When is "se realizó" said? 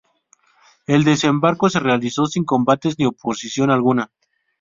1.69-2.25